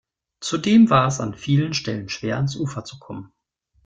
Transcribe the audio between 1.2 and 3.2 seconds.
vielen Stellen schwer, ans Ufer zu